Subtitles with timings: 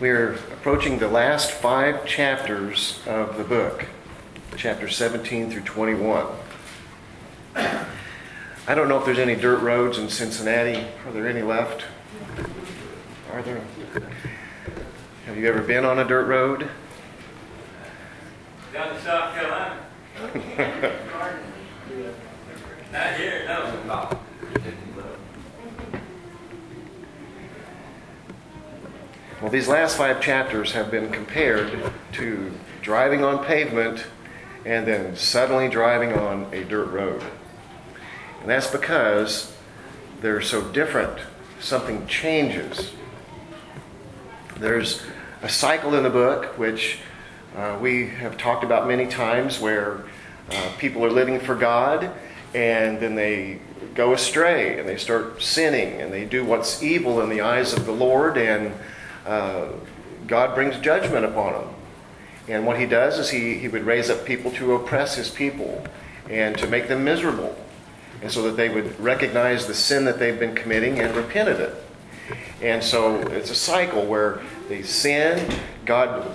[0.00, 3.84] We're approaching the last five chapters of the book,
[4.56, 6.26] chapters 17 through 21.
[7.54, 10.86] I don't know if there's any dirt roads in Cincinnati.
[11.04, 11.84] Are there any left?
[13.30, 13.60] Are there?
[15.26, 16.70] Have you ever been on a dirt road?
[18.72, 19.80] Down to South Carolina.
[22.90, 24.18] Not here, no.
[29.40, 31.72] Well, these last five chapters have been compared
[32.12, 34.04] to driving on pavement
[34.66, 37.22] and then suddenly driving on a dirt road.
[38.42, 39.56] And that's because
[40.20, 41.20] they're so different.
[41.58, 42.92] Something changes.
[44.58, 45.02] There's
[45.40, 46.98] a cycle in the book, which
[47.56, 50.04] uh, we have talked about many times, where
[50.50, 52.10] uh, people are living for God
[52.52, 53.60] and then they
[53.94, 57.86] go astray and they start sinning and they do what's evil in the eyes of
[57.86, 58.74] the Lord and
[59.26, 59.68] uh,
[60.26, 61.74] God brings judgment upon them.
[62.48, 65.84] And what he does is he, he would raise up people to oppress his people
[66.28, 67.56] and to make them miserable.
[68.22, 71.60] And so that they would recognize the sin that they've been committing and repent of
[71.60, 71.74] it.
[72.60, 75.52] And so it's a cycle where they sin,
[75.86, 76.26] God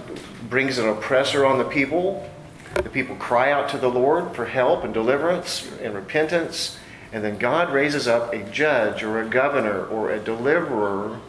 [0.49, 2.29] brings an oppressor on the people,
[2.75, 6.77] the people cry out to the Lord for help and deliverance and repentance,
[7.13, 11.19] and then God raises up a judge or a governor or a deliverer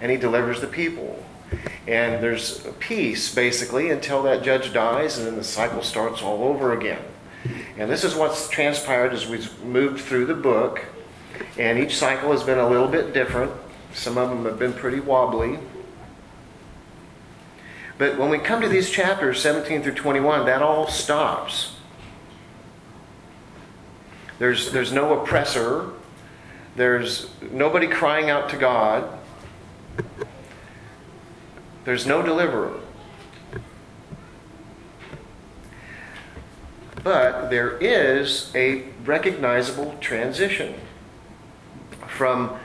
[0.00, 1.24] and he delivers the people.
[1.86, 6.72] And there's peace, basically, until that judge dies, and then the cycle starts all over
[6.72, 7.02] again.
[7.78, 10.84] And this is what's transpired as we've moved through the book.
[11.56, 13.52] And each cycle has been a little bit different.
[13.94, 15.58] Some of them have been pretty wobbly.
[17.96, 21.74] But when we come to these chapters, 17 through 21, that all stops.
[24.38, 25.90] There's, there's no oppressor.
[26.76, 29.17] There's nobody crying out to God.
[31.88, 32.80] There's no deliverer.
[37.02, 40.74] But there is a recognizable transition
[42.06, 42.58] from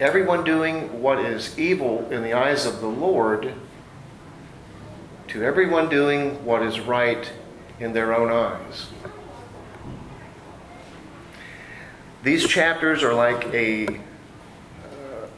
[0.00, 3.54] everyone doing what is evil in the eyes of the Lord
[5.28, 7.32] to everyone doing what is right
[7.80, 8.88] in their own eyes.
[12.22, 13.96] These chapters are like a uh,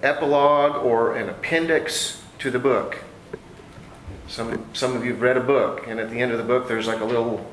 [0.03, 3.04] epilogue or an appendix to the book.
[4.26, 6.69] Some, some of you have read a book, and at the end of the book,
[6.69, 7.47] there's like a little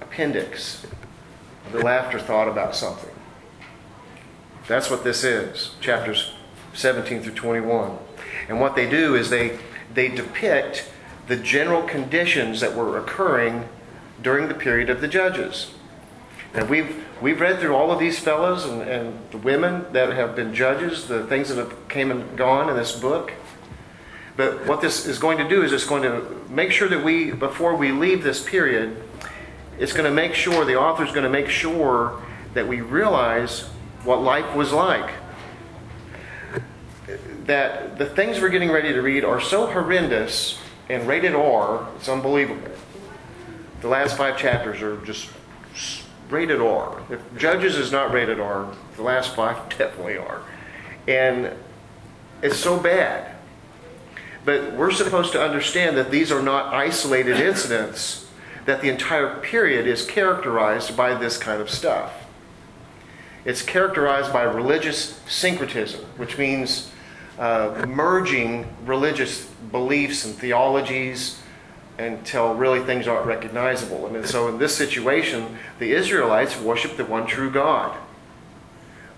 [0.00, 0.86] appendix,
[1.68, 3.10] a little afterthought about something.
[4.66, 6.32] That's what this is, chapters
[6.74, 7.98] 17 through 21.
[8.48, 9.58] And what they do is they,
[9.92, 10.88] they depict
[11.26, 13.68] the general conditions that were occurring
[14.22, 15.72] during the period of the judges.
[16.54, 20.34] And we've we've read through all of these fellows and, and the women that have
[20.34, 23.32] been judges, the things that have came and gone in this book.
[24.36, 27.32] But what this is going to do is it's going to make sure that we,
[27.32, 29.02] before we leave this period,
[29.78, 32.22] it's going to make sure, the author's going to make sure
[32.54, 33.62] that we realize
[34.04, 35.10] what life was like.
[37.44, 40.58] That the things we're getting ready to read are so horrendous
[40.88, 42.70] and rated R, it's unbelievable.
[43.80, 45.30] The last five chapters are just
[46.28, 47.02] rated R.
[47.10, 50.42] If Judges is not rated R, the last five definitely are.
[51.08, 51.52] And
[52.42, 53.36] it's so bad.
[54.44, 58.26] But we're supposed to understand that these are not isolated incidents,
[58.64, 62.12] that the entire period is characterized by this kind of stuff.
[63.44, 66.90] It's characterized by religious syncretism, which means
[67.38, 71.40] uh, merging religious beliefs and theologies
[71.98, 74.06] until really things aren't recognizable.
[74.06, 77.96] And so in this situation, the Israelites worshiped the one true God.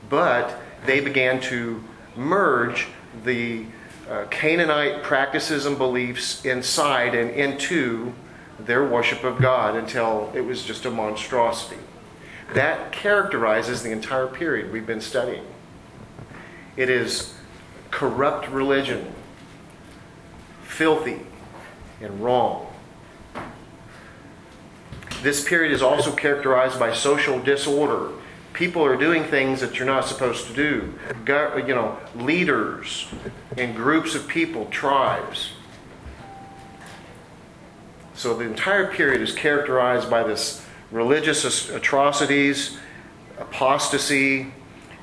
[0.08, 1.82] But they began to
[2.16, 2.88] merge
[3.24, 3.66] the
[4.12, 8.12] uh, Canaanite practices and beliefs inside and into
[8.60, 11.80] their worship of God until it was just a monstrosity.
[12.52, 15.46] That characterizes the entire period we've been studying.
[16.76, 17.32] It is
[17.90, 19.10] corrupt religion,
[20.62, 21.20] filthy
[22.02, 22.66] and wrong.
[25.22, 28.10] This period is also characterized by social disorder.
[28.52, 30.94] People are doing things that you're not supposed to do.
[31.26, 33.06] You know, leaders
[33.56, 35.52] and groups of people, tribes.
[38.14, 42.78] So the entire period is characterized by this religious atrocities,
[43.38, 44.52] apostasy,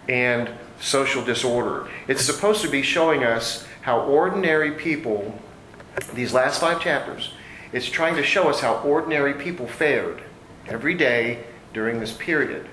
[0.08, 0.50] and
[0.80, 1.90] social disorder.
[2.08, 5.38] It's supposed to be showing us how ordinary people,
[6.14, 7.34] these last five chapters,
[7.74, 10.22] it's trying to show us how ordinary people fared
[10.68, 11.44] every day
[11.74, 12.68] during this period.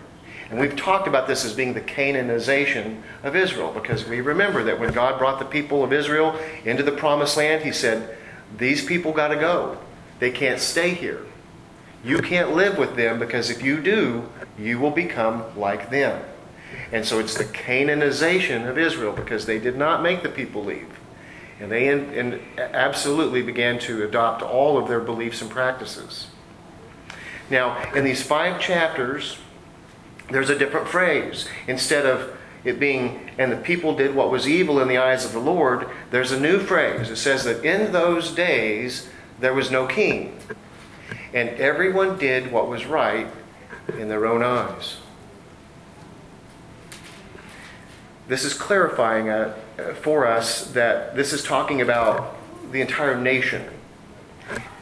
[0.50, 4.78] And we've talked about this as being the Canaanization of Israel because we remember that
[4.78, 8.16] when God brought the people of Israel into the promised land, He said,
[8.56, 9.78] These people got to go.
[10.20, 11.26] They can't stay here.
[12.04, 16.22] You can't live with them because if you do, you will become like them.
[16.92, 20.88] And so it's the Canaanization of Israel because they did not make the people leave.
[21.58, 26.28] And they in, in absolutely began to adopt all of their beliefs and practices.
[27.50, 29.38] Now, in these five chapters,
[30.31, 31.49] there's a different phrase.
[31.67, 35.32] Instead of it being, and the people did what was evil in the eyes of
[35.32, 37.11] the Lord, there's a new phrase.
[37.11, 39.08] It says that in those days
[39.38, 40.38] there was no king,
[41.32, 43.28] and everyone did what was right
[43.99, 44.96] in their own eyes.
[48.28, 49.55] This is clarifying uh,
[50.00, 52.37] for us that this is talking about
[52.73, 53.64] the entire nation.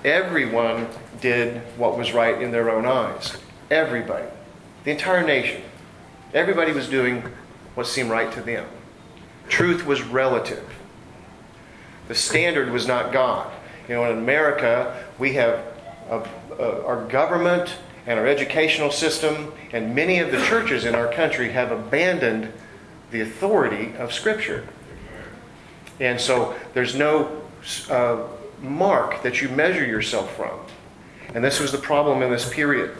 [0.02, 0.88] Everyone
[1.20, 3.36] did what was right in their own eyes.
[3.70, 4.26] Everybody.
[4.84, 5.62] The entire nation.
[6.32, 7.22] Everybody was doing
[7.74, 8.66] what seemed right to them.
[9.48, 10.68] Truth was relative.
[12.08, 13.50] The standard was not God.
[13.88, 15.64] You know, in America, we have
[16.10, 16.28] a,
[16.58, 17.76] a, our government
[18.06, 22.52] and our educational system, and many of the churches in our country have abandoned
[23.10, 24.66] the authority of Scripture.
[26.00, 27.42] And so there's no
[27.88, 28.24] uh,
[28.60, 30.58] mark that you measure yourself from.
[31.34, 32.96] And this was the problem in this period.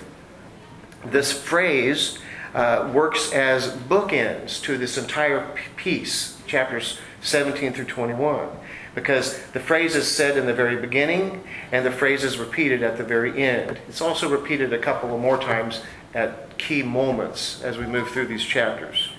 [1.06, 2.18] This phrase
[2.54, 5.46] uh, works as bookends to this entire
[5.76, 8.48] piece, chapters 17 through 21,
[8.94, 11.42] because the phrase is said in the very beginning
[11.72, 13.78] and the phrase is repeated at the very end.
[13.88, 15.82] It's also repeated a couple of more times
[16.14, 19.10] at key moments as we move through these chapters.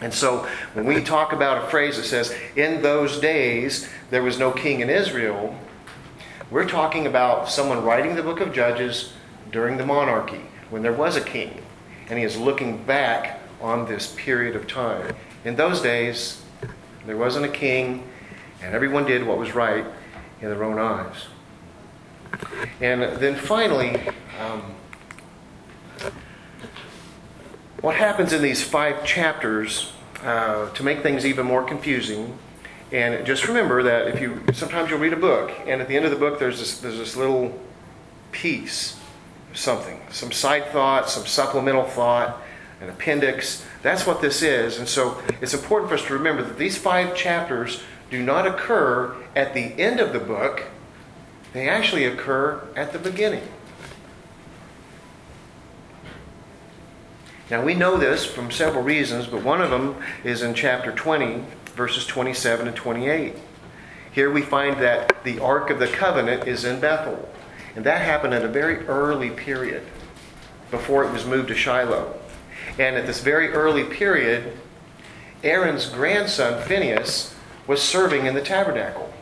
[0.00, 4.38] And so when we talk about a phrase that says, in those days there was
[4.38, 5.54] no king in Israel,
[6.50, 9.12] we're talking about someone writing the book of Judges
[9.52, 10.40] during the monarchy,
[10.70, 11.62] when there was a king.
[12.08, 15.14] And he is looking back on this period of time.
[15.44, 16.42] In those days,
[17.06, 18.08] there wasn't a king,
[18.62, 19.84] and everyone did what was right
[20.40, 21.26] in their own eyes.
[22.80, 24.00] And then finally,
[24.40, 24.62] um,
[27.80, 29.92] what happens in these five chapters
[30.22, 32.36] uh, to make things even more confusing?
[32.92, 36.04] And just remember that if you sometimes you'll read a book, and at the end
[36.04, 37.58] of the book there's this there's this little
[38.32, 38.99] piece,
[39.54, 42.40] something, some side thought, some supplemental thought,
[42.80, 43.64] an appendix.
[43.82, 44.78] That's what this is.
[44.78, 49.14] And so it's important for us to remember that these five chapters do not occur
[49.36, 50.64] at the end of the book.
[51.52, 53.46] They actually occur at the beginning.
[57.50, 61.42] Now, we know this from several reasons, but one of them is in chapter 20,
[61.74, 63.34] verses 27 and 28.
[64.12, 67.28] Here we find that the Ark of the Covenant is in Bethel.
[67.76, 69.84] And that happened at a very early period
[70.70, 72.18] before it was moved to Shiloh.
[72.78, 74.56] And at this very early period,
[75.42, 77.34] Aaron's grandson, Phineas,
[77.66, 79.12] was serving in the tabernacle.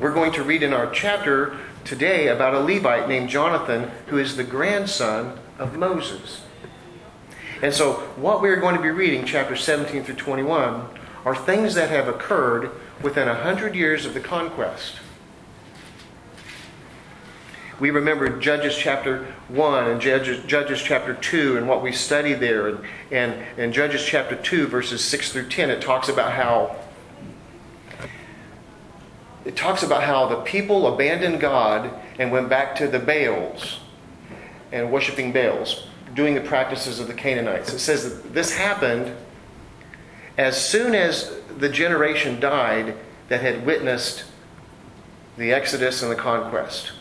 [0.00, 4.36] We're going to read in our chapter today about a Levite named Jonathan who is
[4.36, 6.42] the grandson of Moses.
[7.60, 10.86] And so, what we're going to be reading, chapter 17 through 21,
[11.24, 12.70] are things that have occurred
[13.02, 14.96] within a hundred years of the conquest.
[17.80, 22.68] We remember Judges chapter 1 and Judges, Judges chapter 2 and what we studied there.
[22.68, 22.80] And,
[23.12, 26.76] and in Judges chapter 2, verses 6 through 10, it talks about how
[29.44, 33.80] it talks about how the people abandoned God and went back to the Baals
[34.72, 37.72] and worshiping Baals, doing the practices of the Canaanites.
[37.72, 39.16] It says that this happened
[40.38, 42.94] as soon as the generation died
[43.28, 44.24] that had witnessed
[45.36, 46.92] the Exodus and the conquest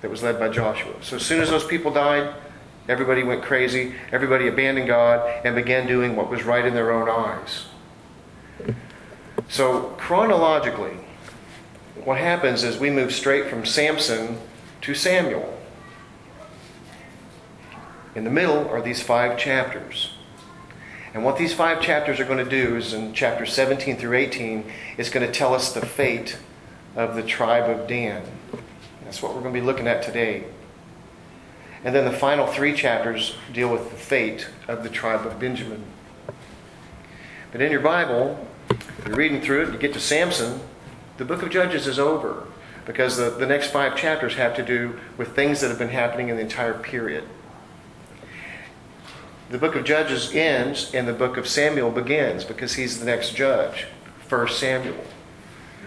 [0.00, 0.94] that was led by Joshua.
[1.02, 2.34] So as soon as those people died,
[2.88, 7.08] everybody went crazy, everybody abandoned God and began doing what was right in their own
[7.08, 7.66] eyes.
[9.48, 10.96] So chronologically,
[12.02, 14.38] what happens is we move straight from Samson
[14.80, 15.58] to Samuel.
[18.14, 20.16] In the middle are these five chapters.
[21.14, 24.70] And what these five chapters are going to do is in chapters 17 through 18,
[24.96, 26.38] is going to tell us the fate
[26.96, 28.22] of the tribe of Dan.
[29.04, 30.44] That's what we're going to be looking at today.
[31.84, 35.84] And then the final three chapters deal with the fate of the tribe of Benjamin.
[37.50, 38.46] But in your Bible,
[39.04, 40.60] you're reading through it, you get to Samson,
[41.18, 42.46] the book of Judges is over
[42.86, 46.28] because the, the next five chapters have to do with things that have been happening
[46.28, 47.24] in the entire period.
[49.52, 53.34] The book of Judges ends and the book of Samuel begins because he's the next
[53.34, 53.84] judge,
[54.26, 54.96] First Samuel.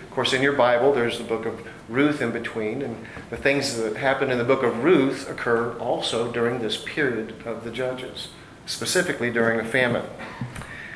[0.03, 2.83] Of course, in your Bible, there's the book of Ruth in between.
[2.83, 7.41] And the things that happen in the book of Ruth occur also during this period
[7.47, 8.27] of the judges,
[8.67, 10.05] specifically during a famine.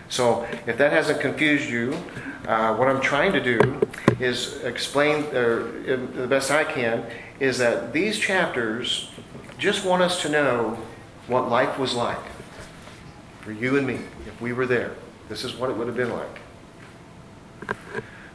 [0.08, 1.98] So if that hasn't confused you,
[2.48, 3.82] uh, what I'm trying to do
[4.20, 5.66] is explain, uh,
[6.14, 7.04] the best I can,
[7.40, 9.10] is that these chapters
[9.58, 10.78] just want us to know
[11.26, 12.20] what life was like
[13.42, 14.96] for you and me if we were there.
[15.30, 17.76] This is what it would have been like.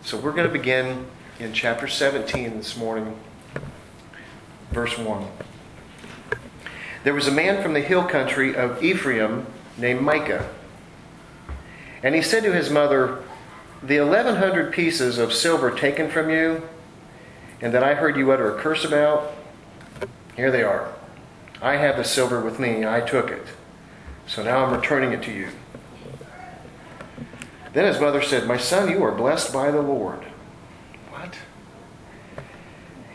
[0.02, 1.06] So we're going to begin
[1.38, 3.16] in chapter 17 this morning,
[4.70, 5.26] verse 1.
[7.04, 9.46] There was a man from the hill country of Ephraim
[9.76, 10.49] named Micah.
[12.02, 13.23] And he said to his mother,
[13.82, 16.68] The 1100 pieces of silver taken from you,
[17.61, 19.32] and that I heard you utter a curse about,
[20.37, 20.92] here they are.
[21.62, 23.46] I have the silver with me, I took it.
[24.26, 25.49] So now I'm returning it to you.
[27.73, 30.25] Then his mother said, My son, you are blessed by the Lord.
[31.11, 31.37] What?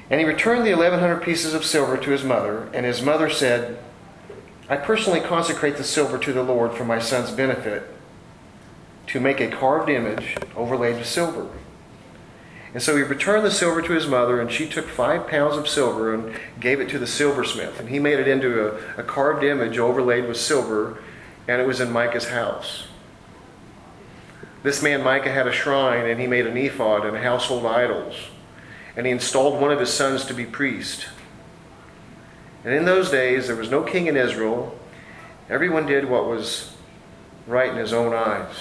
[0.10, 3.80] And he returned the 1100 pieces of silver to his mother, and his mother said,
[4.68, 7.84] I personally consecrate the silver to the Lord for my son's benefit,
[9.08, 11.48] to make a carved image overlaid with silver.
[12.74, 15.68] And so he returned the silver to his mother, and she took five pounds of
[15.68, 17.80] silver and gave it to the silversmith.
[17.80, 21.02] And he made it into a, a carved image overlaid with silver,
[21.48, 22.88] and it was in Micah's house.
[24.62, 28.16] This man Micah had a shrine, and he made an ephod and household idols.
[28.96, 31.08] And he installed one of his sons to be priest.
[32.64, 34.78] And in those days, there was no king in Israel.
[35.50, 36.76] Everyone did what was
[37.48, 38.54] right in his own eyes.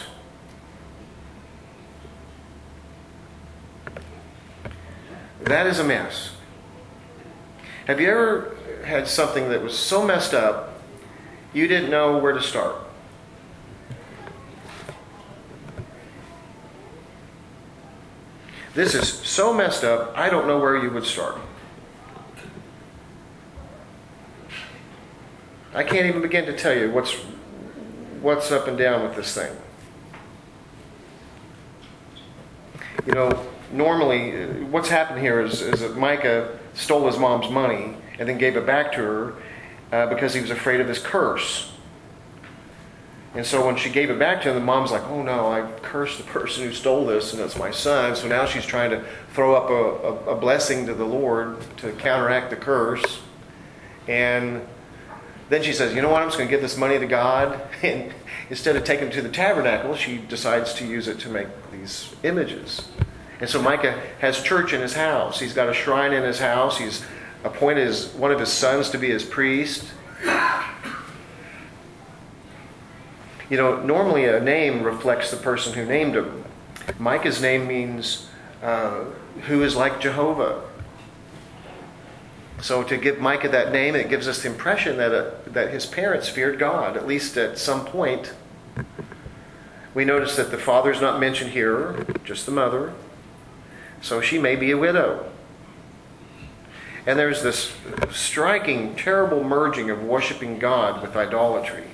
[5.48, 6.32] That is a mess.
[7.86, 10.78] Have you ever had something that was so messed up,
[11.54, 12.76] you didn't know where to start?
[18.74, 21.38] This is so messed up, I don't know where you would start.
[25.74, 27.14] I can't even begin to tell you what's
[28.20, 29.56] what's up and down with this thing.
[33.06, 37.96] You know, normally, uh, what's happened here is, is that Micah stole his mom's money
[38.18, 39.34] and then gave it back to her
[39.92, 41.72] uh, because he was afraid of his curse.
[43.34, 45.70] And so when she gave it back to him, the mom's like, oh no, I
[45.82, 48.16] cursed the person who stole this, and it's my son.
[48.16, 51.92] So now she's trying to throw up a, a, a blessing to the Lord to
[51.92, 53.20] counteract the curse.
[54.08, 54.66] And
[55.50, 57.60] then she says, you know what, I'm just going to give this money to God.
[57.82, 58.12] And
[58.50, 62.14] instead of taking it to the tabernacle, she decides to use it to make these
[62.22, 62.88] images.
[63.40, 65.38] And so Micah has church in his house.
[65.38, 66.78] He's got a shrine in his house.
[66.78, 67.04] He's
[67.44, 69.84] appointed his, one of his sons to be his priest.
[73.50, 76.44] You know, normally a name reflects the person who named him.
[76.98, 78.28] Micah's name means
[78.62, 79.04] uh,
[79.46, 80.64] who is like Jehovah.
[82.60, 85.86] So to give Micah that name, it gives us the impression that, uh, that his
[85.86, 88.32] parents feared God, at least at some point.
[89.94, 92.92] We notice that the father's not mentioned here, just the mother.
[94.00, 95.30] So she may be a widow.
[97.06, 97.74] And there's this
[98.12, 101.84] striking, terrible merging of worshiping God with idolatry.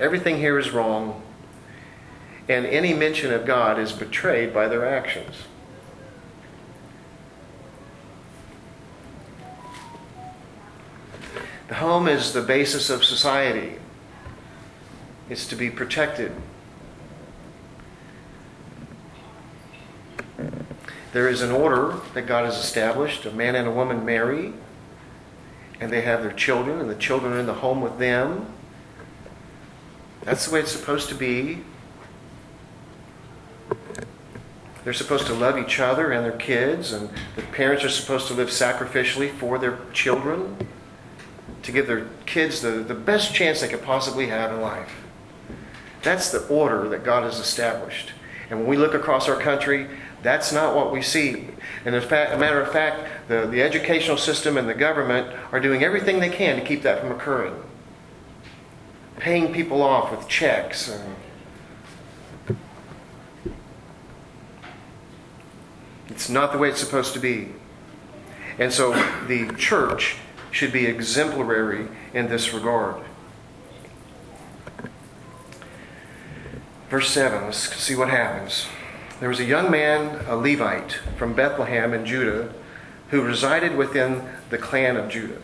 [0.00, 1.22] Everything here is wrong,
[2.48, 5.36] and any mention of God is betrayed by their actions.
[11.68, 13.74] The home is the basis of society.
[15.28, 16.32] It's to be protected.
[21.18, 23.26] There is an order that God has established.
[23.26, 24.52] A man and a woman marry,
[25.80, 28.46] and they have their children, and the children are in the home with them.
[30.22, 31.64] That's the way it's supposed to be.
[34.84, 38.34] They're supposed to love each other and their kids, and the parents are supposed to
[38.34, 40.68] live sacrificially for their children
[41.64, 44.94] to give their kids the, the best chance they could possibly have in life.
[46.02, 48.12] That's the order that God has established.
[48.50, 49.88] And when we look across our country,
[50.22, 51.48] that's not what we see.
[51.84, 55.84] And as a matter of fact, the, the educational system and the government are doing
[55.84, 57.54] everything they can to keep that from occurring.
[59.18, 61.16] Paying people off with checks and
[66.18, 67.50] It's not the way it's supposed to be.
[68.58, 68.92] And so
[69.28, 70.16] the church
[70.50, 73.04] should be exemplary in this regard.
[76.88, 78.66] Verse 7, let's see what happens.
[79.20, 82.54] There was a young man, a Levite, from Bethlehem in Judah,
[83.10, 85.40] who resided within the clan of Judah.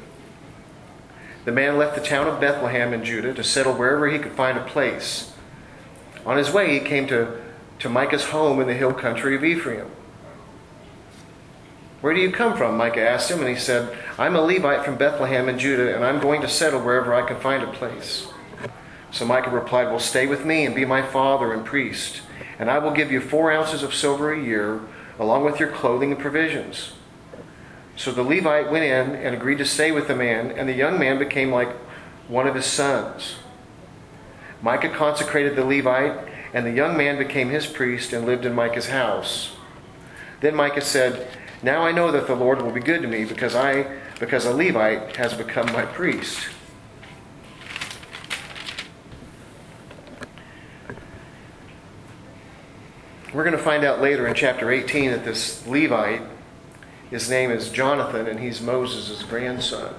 [1.45, 4.57] The man left the town of Bethlehem in Judah to settle wherever he could find
[4.57, 5.33] a place.
[6.25, 7.43] On his way, he came to,
[7.81, 9.91] to Micah's home in the hill country of Ephraim.
[12.01, 12.77] Where do you come from?
[12.77, 16.21] Micah asked him, and he said, I'm a Levite from Bethlehem in Judah, and I'm
[16.21, 18.29] going to settle wherever I can find a place.
[19.11, 22.21] So Micah replied, Well, stay with me and be my father and priest,
[22.59, 24.81] and I will give you four ounces of silver a year,
[25.19, 26.93] along with your clothing and provisions.
[27.97, 30.99] So the Levite went in and agreed to stay with the man, and the young
[30.99, 31.71] man became like
[32.29, 33.37] one of his sons.
[34.63, 36.19] Micah consecrated the Levite,
[36.53, 39.57] and the young man became his priest and lived in Micah's house.
[40.41, 41.29] Then Micah said,
[41.63, 44.53] Now I know that the Lord will be good to me because I because a
[44.53, 46.49] Levite has become my priest.
[53.35, 56.23] We're going to find out later in chapter 18 that this Levite,
[57.11, 59.93] his name is Jonathan, and he's Moses' grandson.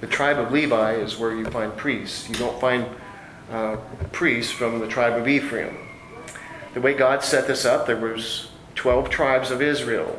[0.00, 2.28] The tribe of Levi is where you find priests.
[2.28, 2.86] You don't find
[3.50, 3.78] uh,
[4.12, 5.76] priests from the tribe of Ephraim.
[6.74, 10.16] The way God set this up, there was 12 tribes of Israel.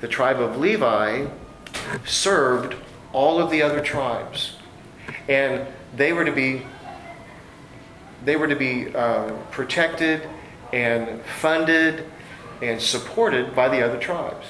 [0.00, 1.26] The tribe of Levi
[2.06, 2.76] served
[3.12, 4.54] all of the other tribes.
[5.28, 5.66] And
[5.96, 6.62] they were to be
[8.24, 10.28] they were to be uh, protected
[10.72, 12.04] and funded
[12.62, 14.46] and supported by the other tribes.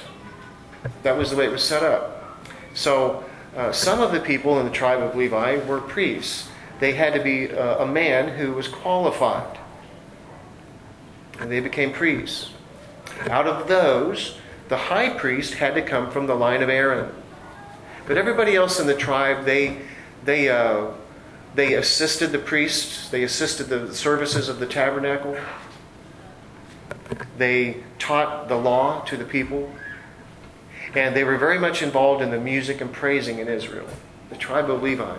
[1.03, 2.41] That was the way it was set up.
[2.75, 3.25] So
[3.57, 6.49] uh, some of the people in the tribe of Levi were priests.
[6.79, 9.59] They had to be uh, a man who was qualified.
[11.39, 12.51] And they became priests.
[13.29, 17.13] Out of those, the high priest had to come from the line of Aaron.
[18.07, 19.79] But everybody else in the tribe, they,
[20.25, 20.87] they, uh,
[21.55, 25.37] they assisted the priests, they assisted the services of the tabernacle,
[27.39, 29.73] they taught the law to the people,
[30.95, 33.89] and they were very much involved in the music and praising in Israel,
[34.29, 35.17] the tribe of Levi.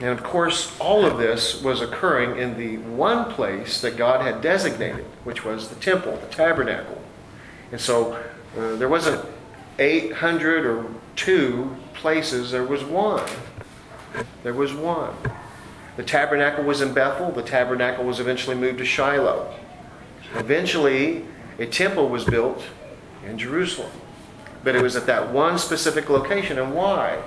[0.00, 4.42] And of course, all of this was occurring in the one place that God had
[4.42, 7.00] designated, which was the temple, the tabernacle.
[7.70, 8.14] And so
[8.58, 9.24] uh, there wasn't
[9.78, 13.28] 800 or two places, there was one.
[14.42, 15.14] There was one.
[15.96, 17.30] The tabernacle was in Bethel.
[17.30, 19.54] The tabernacle was eventually moved to Shiloh.
[20.34, 21.24] Eventually,
[21.58, 22.64] a temple was built
[23.26, 23.92] in Jerusalem.
[24.64, 26.58] But it was at that one specific location.
[26.58, 27.22] And why?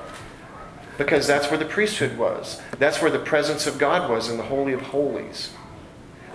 [0.97, 2.61] Because that's where the priesthood was.
[2.79, 5.51] That's where the presence of God was in the Holy of Holies.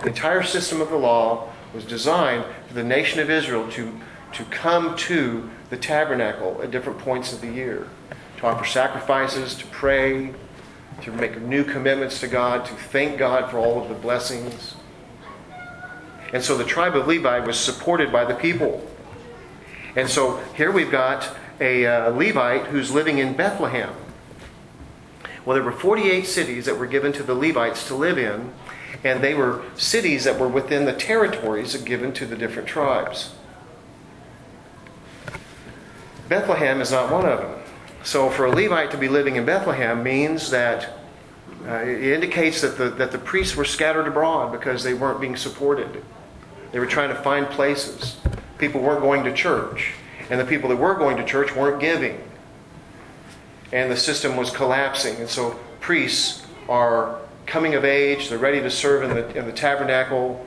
[0.01, 3.99] The entire system of the law was designed for the nation of Israel to,
[4.33, 7.87] to come to the tabernacle at different points of the year,
[8.37, 10.33] to offer sacrifices, to pray,
[11.01, 14.75] to make new commitments to God, to thank God for all of the blessings.
[16.33, 18.87] And so the tribe of Levi was supported by the people.
[19.95, 23.93] And so here we've got a uh, Levite who's living in Bethlehem.
[25.45, 28.53] Well, there were 48 cities that were given to the Levites to live in,
[29.03, 33.33] and they were cities that were within the territories given to the different tribes.
[36.31, 37.59] Bethlehem is not one of them.
[38.03, 40.93] So, for a Levite to be living in Bethlehem means that
[41.67, 45.35] uh, it indicates that the, that the priests were scattered abroad because they weren't being
[45.35, 46.03] supported.
[46.71, 48.17] They were trying to find places.
[48.57, 49.93] People weren't going to church,
[50.29, 52.19] and the people that were going to church weren't giving
[53.71, 55.15] and the system was collapsing.
[55.17, 59.51] And so priests are coming of age, they're ready to serve in the, in the
[59.51, 60.45] tabernacle,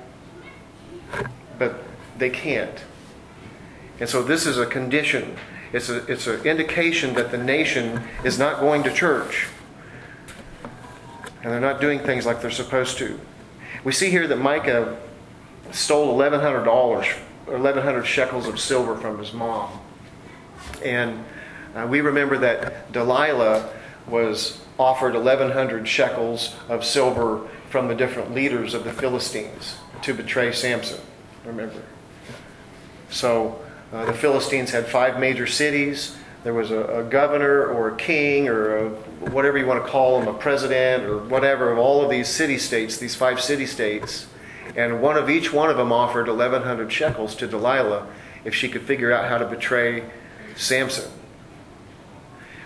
[1.58, 1.82] but
[2.18, 2.84] they can't.
[4.00, 5.36] And so this is a condition.
[5.74, 9.48] It's, a, it's an indication that the nation is not going to church.
[11.42, 13.18] And they're not doing things like they're supposed to.
[13.82, 14.96] We see here that Micah
[15.72, 16.64] stole $1,100,
[17.46, 19.80] 1,100 shekels of silver from his mom.
[20.84, 21.24] And
[21.74, 23.68] uh, we remember that Delilah
[24.06, 30.52] was offered 1,100 shekels of silver from the different leaders of the Philistines to betray
[30.52, 31.00] Samson.
[31.44, 31.82] Remember?
[33.10, 36.16] So uh, the Philistines had five major cities.
[36.42, 38.88] There was a, a governor or a king or a,
[39.30, 42.58] whatever you want to call them, a president or whatever of all of these city
[42.58, 44.26] states, these five city states.
[44.76, 48.06] And one of each one of them offered 1,100 shekels to Delilah
[48.44, 50.04] if she could figure out how to betray
[50.56, 51.10] Samson.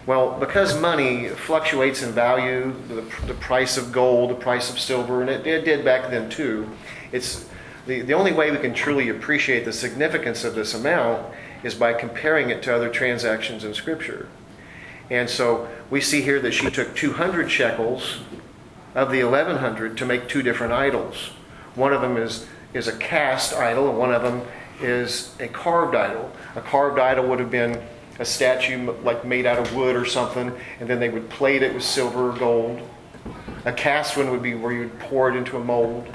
[0.07, 5.21] Well, because money fluctuates in value, the, the price of gold, the price of silver,
[5.21, 6.67] and it, it did back then too,
[7.13, 7.47] it's
[7.89, 11.95] the, the only way we can truly appreciate the significance of this amount is by
[11.95, 14.29] comparing it to other transactions in Scripture.
[15.11, 18.19] And so we see here that she took 200 shekels
[18.95, 21.31] of the 1100 to make two different idols.
[21.75, 24.43] One of them is, is a cast idol, and one of them
[24.83, 26.31] is a carved idol.
[26.57, 27.83] A carved idol would have been
[28.19, 31.73] a statue like made out of wood or something, and then they would plate it
[31.73, 32.87] with silver or gold.
[33.65, 36.07] A cast one would be where you'd pour it into a mold.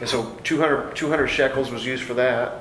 [0.00, 2.54] And so 200, 200 shekels was used for that.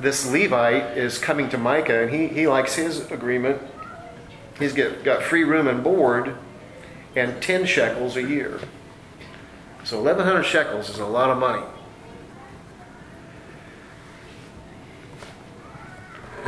[0.00, 3.60] This Levite is coming to Micah, and he, he likes his agreement.
[4.58, 6.36] He's get, got free room and board
[7.16, 8.60] and 10 shekels a year.
[9.84, 11.62] So 1,100 shekels is a lot of money.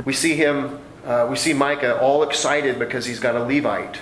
[0.05, 3.99] We see him, uh, we see Micah all excited because he's got a Levite.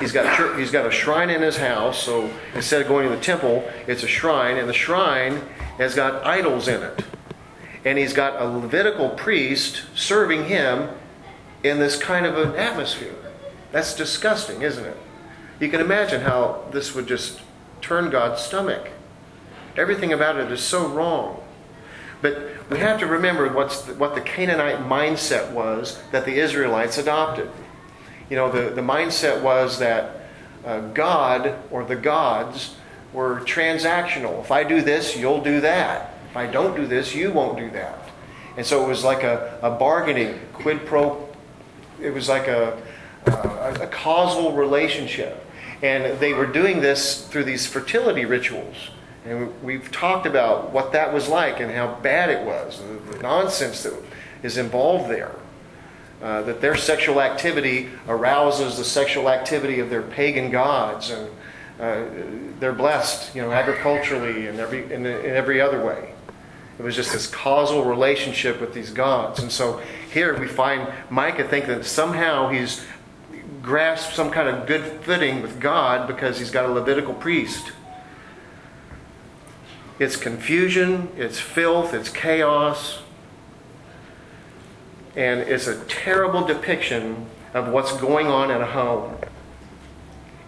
[0.00, 3.22] He's got, he's got a shrine in his house, so instead of going to the
[3.22, 5.40] temple, it's a shrine, and the shrine
[5.78, 7.04] has got idols in it.
[7.84, 10.88] And he's got a Levitical priest serving him
[11.62, 13.14] in this kind of an atmosphere.
[13.72, 14.96] That's disgusting, isn't it?
[15.60, 17.40] You can imagine how this would just
[17.80, 18.90] turn God's stomach.
[19.76, 21.42] Everything about it is so wrong.
[22.22, 26.96] But we have to remember what's the, what the Canaanite mindset was that the Israelites
[26.96, 27.50] adopted.
[28.30, 30.22] You know, the, the mindset was that
[30.64, 32.74] uh, God or the gods
[33.12, 34.40] were transactional.
[34.40, 36.14] If I do this, you'll do that.
[36.30, 38.10] If I don't do this, you won't do that.
[38.56, 41.28] And so it was like a, a bargaining, quid pro,
[42.00, 42.80] it was like a,
[43.26, 45.44] a, a causal relationship.
[45.82, 48.90] And they were doing this through these fertility rituals.
[49.24, 53.82] And we've talked about what that was like and how bad it was, the nonsense
[53.82, 53.94] that
[54.42, 55.34] is involved there.
[56.24, 61.28] Uh, that their sexual activity arouses the sexual activity of their pagan gods, and
[61.78, 62.02] uh,
[62.58, 66.14] they're blessed, you know, agriculturally and every in, in every other way.
[66.78, 69.82] It was just this causal relationship with these gods, and so
[70.14, 72.86] here we find Micah thinking that somehow he's
[73.60, 77.72] grasped some kind of good footing with God because he's got a Levitical priest.
[79.98, 83.03] It's confusion, it's filth, it's chaos.
[85.16, 89.16] And it's a terrible depiction of what's going on in a home.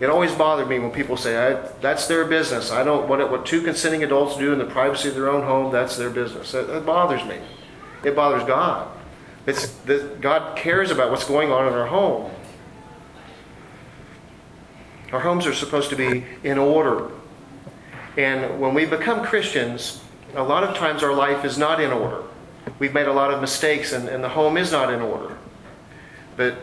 [0.00, 2.70] It always bothered me when people say, that's their business.
[2.70, 5.72] I don't, what, what two consenting adults do in the privacy of their own home,
[5.72, 6.52] that's their business.
[6.52, 7.38] That, bothers me.
[8.04, 8.88] It bothers God.
[9.46, 12.30] It's, that God cares about what's going on in our home.
[15.12, 17.10] Our homes are supposed to be in order.
[18.18, 20.02] And when we become Christians,
[20.34, 22.24] a lot of times our life is not in order
[22.78, 25.36] we've made a lot of mistakes and, and the home is not in order.
[26.36, 26.56] But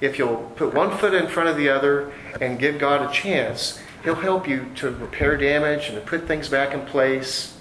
[0.00, 3.80] if you'll put one foot in front of the other and give God a chance,
[4.02, 7.58] He'll help you to repair damage and to put things back in place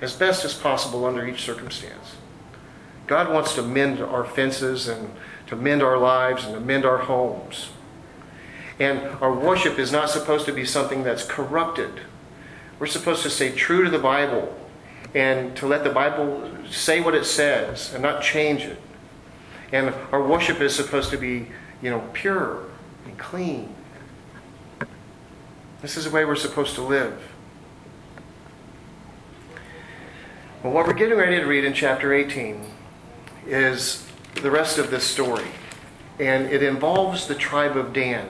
[0.00, 2.16] as best as possible under each circumstance.
[3.06, 5.10] God wants to mend our fences and
[5.46, 7.70] to mend our lives and to mend our homes.
[8.78, 12.02] And our worship is not supposed to be something that's corrupted.
[12.78, 14.54] We're supposed to stay true to the Bible
[15.14, 18.80] and to let the Bible say what it says and not change it.
[19.72, 21.48] And our worship is supposed to be,
[21.82, 22.64] you know, pure
[23.04, 23.74] and clean.
[25.82, 27.20] This is the way we're supposed to live.
[30.62, 32.64] Well, what we're getting ready to read in chapter 18
[33.46, 34.06] is
[34.42, 35.46] the rest of this story.
[36.18, 38.28] And it involves the tribe of Dan.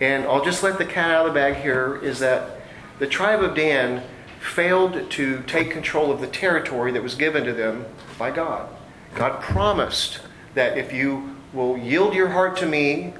[0.00, 2.60] And I'll just let the cat out of the bag here is that
[2.98, 4.02] the tribe of Dan
[4.40, 7.84] failed to take control of the territory that was given to them
[8.18, 8.68] by God.
[9.14, 10.20] God promised
[10.54, 13.14] that if you will yield your heart to me,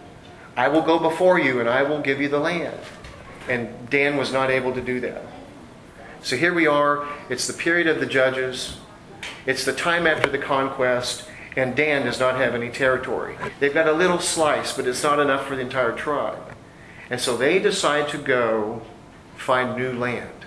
[0.56, 2.78] I will go before you and I will give you the land.
[3.48, 5.22] And Dan was not able to do that.
[6.20, 7.06] So here we are.
[7.30, 8.78] It's the period of the judges.
[9.46, 13.36] It's the time after the conquest, and Dan does not have any territory.
[13.60, 16.54] They've got a little slice, but it's not enough for the entire tribe.
[17.08, 18.82] And so they decide to go
[19.36, 20.37] find new land.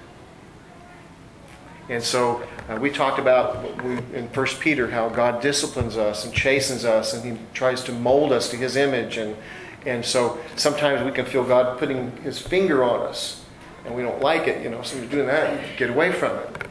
[1.90, 6.34] And so uh, we talked about we, in First Peter how God disciplines us and
[6.34, 9.18] chastens us, and He tries to mold us to His image.
[9.18, 9.36] And
[9.86, 13.44] and so sometimes we can feel God putting His finger on us,
[13.86, 14.64] and we don't like it.
[14.64, 16.68] You know, so we're doing that, get away from it.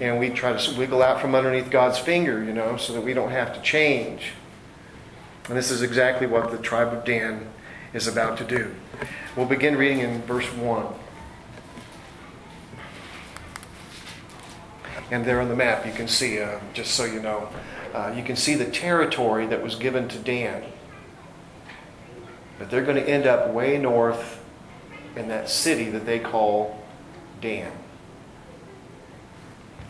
[0.00, 3.14] And we try to wiggle out from underneath God's finger, you know, so that we
[3.14, 4.32] don't have to change.
[5.48, 7.48] And this is exactly what the tribe of Dan
[7.92, 8.74] is about to do.
[9.36, 10.86] We'll begin reading in verse 1.
[15.12, 17.50] And there on the map, you can see, uh, just so you know,
[17.92, 20.64] uh, you can see the territory that was given to Dan.
[22.58, 24.42] But they're going to end up way north
[25.14, 26.82] in that city that they call
[27.42, 27.72] Dan.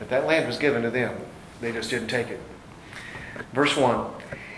[0.00, 1.16] But that land was given to them.
[1.61, 2.40] They just didn't take it.
[3.52, 4.11] Verse 1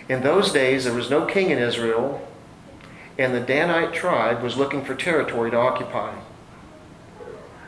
[0.08, 2.26] In those days, there was no king in Israel,
[3.18, 6.14] and the Danite tribe was looking for territory to occupy.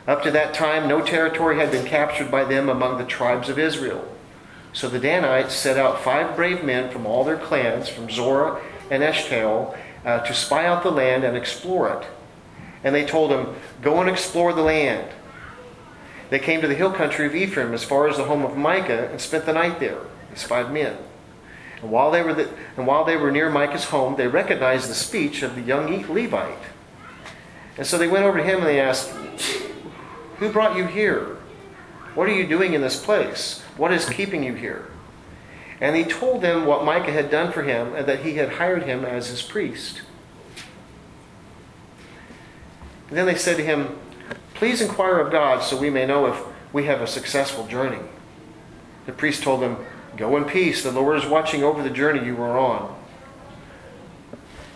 [0.07, 3.59] Up to that time, no territory had been captured by them among the tribes of
[3.59, 4.07] Israel.
[4.71, 9.03] So the Danites set out five brave men from all their clans, from Zorah, and
[9.03, 12.07] Eshtaol uh, to spy out the land and explore it.
[12.85, 15.11] And they told him, Go and explore the land.
[16.29, 19.09] They came to the hill country of Ephraim as far as the home of Micah
[19.11, 20.97] and spent the night there, these five men.
[21.81, 24.95] And while they were, the, and while they were near Micah's home, they recognized the
[24.95, 26.57] speech of the young Levite.
[27.77, 29.11] And so they went over to him and they asked,
[30.39, 31.37] Who brought you here?
[32.13, 33.61] What are you doing in this place?
[33.77, 34.89] What is keeping you here?
[35.79, 38.83] And he told them what Micah had done for him and that he had hired
[38.83, 40.01] him as his priest.
[43.09, 43.97] And then they said to him,
[44.55, 46.41] Please inquire of God so we may know if
[46.73, 48.01] we have a successful journey.
[49.05, 49.77] The priest told them,
[50.17, 50.81] Go in peace.
[50.81, 52.95] The Lord is watching over the journey you are on.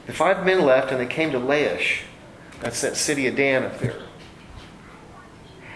[0.06, 2.02] The five men left and they came to Laish.
[2.60, 3.98] That's that city of Dan up there.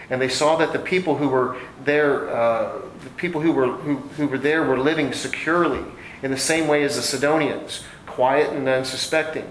[0.08, 3.96] And they saw that the people who were there, uh, the people who were, who,
[3.96, 5.84] who were there were living securely
[6.22, 9.50] in the same way as the Sidonians, quiet and unsuspecting.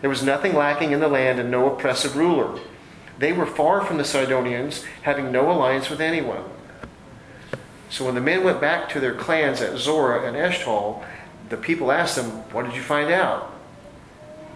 [0.00, 2.60] There was nothing lacking in the land and no oppressive ruler.
[3.18, 6.44] They were far from the Sidonians, having no alliance with anyone.
[7.90, 11.04] So when the men went back to their clans at Zorah and Eshtaol,
[11.48, 13.52] the people asked them, What did you find out?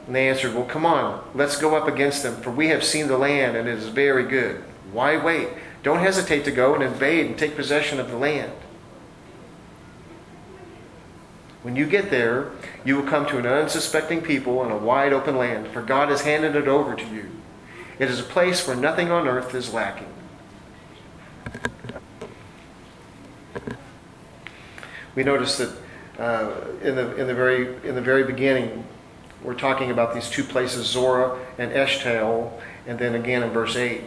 [0.07, 3.07] And they answered, Well, come on, let's go up against them, for we have seen
[3.07, 4.65] the land, and it is very good.
[4.93, 5.49] Why wait?
[5.83, 8.53] Don't hesitate to go and invade and take possession of the land.
[11.63, 12.53] When you get there,
[12.85, 16.23] you will come to an unsuspecting people and a wide open land, for God has
[16.23, 17.31] handed it over to you.
[17.99, 20.09] It is a place where nothing on earth is lacking.
[25.15, 25.77] We notice that
[26.19, 28.85] uh, in, the, in, the very, in the very beginning,
[29.43, 32.53] we're talking about these two places, Zorah and Eshtaol,
[32.87, 34.03] and then again in verse 8.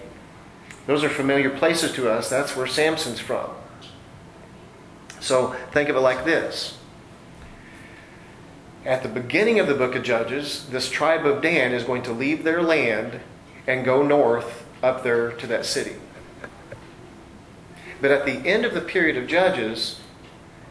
[0.87, 2.29] Those are familiar places to us.
[2.29, 3.49] That's where Samson's from.
[5.19, 6.77] So think of it like this.
[8.83, 12.11] At the beginning of the book of Judges, this tribe of Dan is going to
[12.11, 13.19] leave their land
[13.67, 15.95] and go north up there to that city.
[18.01, 19.99] But at the end of the period of Judges,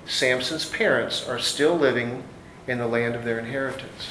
[0.04, 2.24] Samson's parents are still living
[2.66, 4.08] in the land of their inheritance.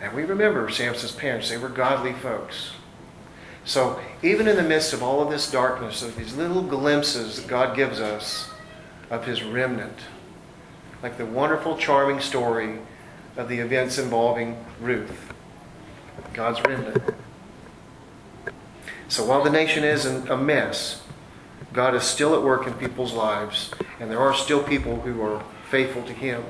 [0.00, 2.72] And we remember Samson's parents, they were godly folks.
[3.64, 7.48] So, even in the midst of all of this darkness, of these little glimpses that
[7.48, 8.50] God gives us
[9.10, 9.98] of His remnant,
[11.02, 12.78] like the wonderful, charming story
[13.36, 15.32] of the events involving Ruth,
[16.34, 17.02] God's remnant.
[19.08, 21.02] So, while the nation is a mess,
[21.72, 25.42] God is still at work in people's lives, and there are still people who are
[25.70, 26.44] faithful to Him.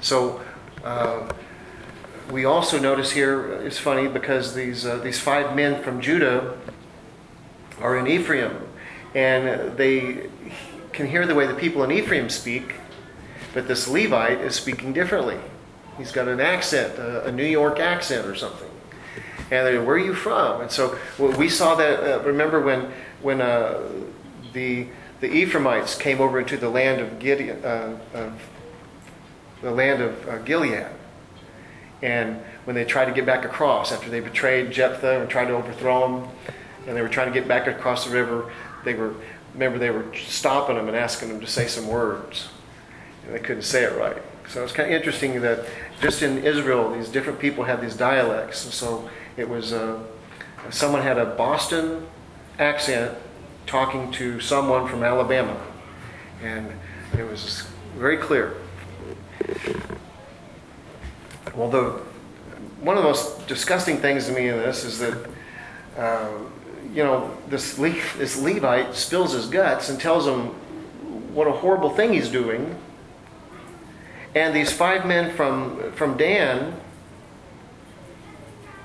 [0.00, 0.42] So,
[0.84, 1.32] uh,
[2.30, 6.56] we also notice here, it's funny because these, uh, these five men from Judah
[7.80, 8.56] are in Ephraim,
[9.14, 10.28] and they
[10.92, 12.74] can hear the way the people in Ephraim speak,
[13.52, 15.38] but this Levite is speaking differently.
[15.98, 18.70] He's got an accent, a, a New York accent or something.
[19.50, 20.60] And they where are you from?
[20.60, 23.82] And so we saw that, uh, remember when, when uh,
[24.52, 24.86] the,
[25.20, 28.40] the Ephraimites came over into the land of, Gideon, uh, of
[29.62, 30.86] the land of uh, Gilead
[32.02, 35.54] and when they tried to get back across after they betrayed Jephthah and tried to
[35.54, 36.28] overthrow him,
[36.86, 38.50] and they were trying to get back across the river,
[38.84, 39.14] they were
[39.54, 42.48] remember they were stopping them and asking them to say some words,
[43.24, 44.22] and they couldn't say it right.
[44.48, 45.66] So it's kind of interesting that
[46.00, 48.64] just in Israel, these different people had these dialects.
[48.64, 50.02] And so it was uh,
[50.70, 52.06] someone had a Boston
[52.58, 53.16] accent
[53.66, 55.56] talking to someone from Alabama,
[56.42, 56.72] and
[57.16, 58.54] it was very clear.
[61.54, 61.82] Well, the,
[62.80, 65.28] one of the most disgusting things to me in this is that,
[65.96, 66.28] uh,
[66.94, 70.48] you know, this, Le- this Levite spills his guts and tells him
[71.34, 72.76] what a horrible thing he's doing.
[74.34, 76.74] And these five men from, from Dan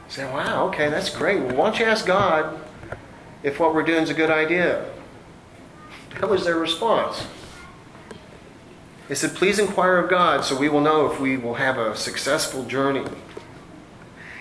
[0.08, 1.42] say, wow, okay, that's great.
[1.42, 2.60] Well, why don't you ask God
[3.44, 4.86] if what we're doing is a good idea?
[6.20, 7.28] That was their response.
[9.08, 11.96] They said, Please inquire of God so we will know if we will have a
[11.96, 13.06] successful journey.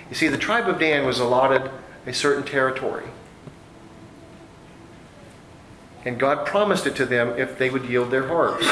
[0.08, 1.70] You see, the tribe of Dan was allotted
[2.06, 3.06] a certain territory.
[6.04, 8.66] And God promised it to them if they would yield their hearts.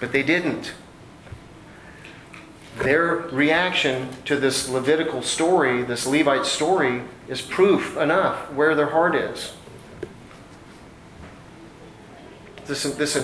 [0.00, 0.72] But they didn't.
[2.78, 9.14] Their reaction to this Levitical story, this Levite story, is proof enough where their heart
[9.14, 9.54] is.
[12.66, 13.14] This, this,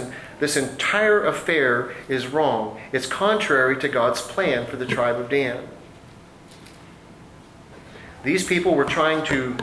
[0.40, 2.81] this entire affair is wrong.
[2.92, 5.68] It's contrary to God's plan for the tribe of Dan.
[8.24, 9.57] These people were trying to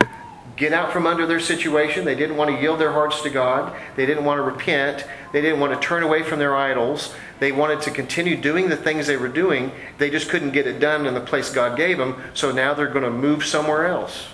[0.56, 2.04] get out from under their situation.
[2.04, 3.76] They didn't want to yield their hearts to God.
[3.96, 5.06] They didn't want to repent.
[5.32, 7.14] They didn't want to turn away from their idols.
[7.40, 9.72] They wanted to continue doing the things they were doing.
[10.00, 12.88] They just couldn't get it done in the place God gave them, so now they're
[12.88, 14.28] going to move somewhere else.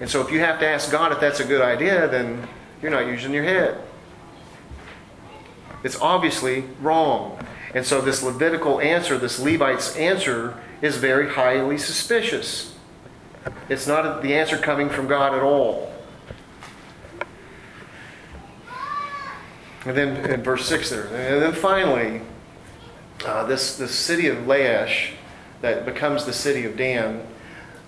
[0.00, 2.48] And so if you have to ask God if that's a good idea, then
[2.82, 3.80] you're not using your head.
[5.86, 7.38] It's obviously wrong.
[7.72, 12.74] And so this Levitical answer, this Levite's answer, is very highly suspicious.
[13.68, 15.92] It's not the answer coming from God at all.
[19.84, 21.04] And then in verse 6 there.
[21.04, 22.22] And then finally,
[23.24, 25.12] uh, this, this city of Laish
[25.60, 27.24] that becomes the city of Dan,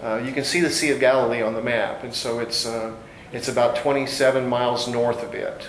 [0.01, 2.05] uh, you can see the Sea of Galilee on the map.
[2.05, 2.95] And so it's, uh,
[3.33, 5.69] it's about 27 miles north of it.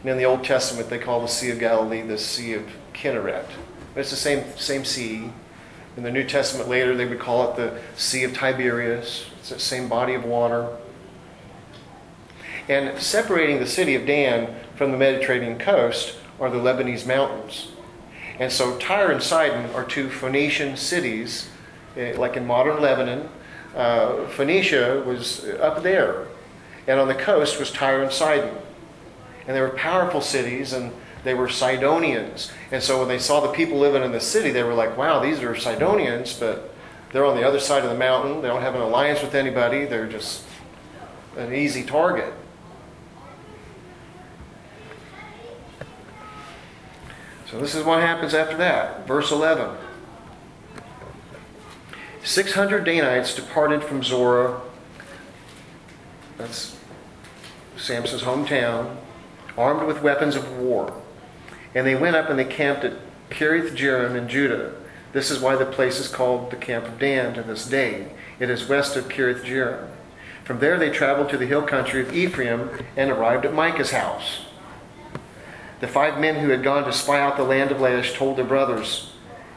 [0.00, 3.46] And in the Old Testament, they call the Sea of Galilee the Sea of Kinneret.
[3.94, 5.30] But it's the same, same sea.
[5.96, 9.26] In the New Testament later, they would call it the Sea of Tiberias.
[9.38, 10.76] It's the same body of water.
[12.68, 17.68] And separating the city of Dan from the Mediterranean coast are the Lebanese mountains.
[18.38, 21.50] And so Tyre and Sidon are two Phoenician cities,
[21.96, 23.28] eh, like in modern Lebanon.
[23.76, 26.26] Uh, Phoenicia was up there,
[26.86, 28.56] and on the coast was Tyre and Sidon.
[29.50, 30.92] And they were powerful cities, and
[31.24, 32.52] they were Sidonians.
[32.70, 35.18] And so when they saw the people living in the city, they were like, wow,
[35.18, 36.72] these are Sidonians, but
[37.10, 38.42] they're on the other side of the mountain.
[38.42, 39.86] They don't have an alliance with anybody.
[39.86, 40.44] They're just
[41.36, 42.32] an easy target.
[47.50, 49.04] So this is what happens after that.
[49.04, 49.76] Verse 11.
[52.22, 54.60] 600 Danites departed from Zorah.
[56.38, 56.76] That's
[57.76, 58.96] Samson's hometown,
[59.56, 61.00] armed with weapons of war.
[61.74, 62.94] And they went up and they camped at
[63.30, 64.74] Kiriath Jearim in Judah.
[65.12, 68.12] This is why the place is called the Camp of Dan to this day.
[68.38, 69.88] It is west of Kiriath Jearim.
[70.44, 74.46] From there they traveled to the hill country of Ephraim and arrived at Micah's house.
[75.80, 78.44] The five men who had gone to spy out the land of Laish told their
[78.44, 79.12] brothers,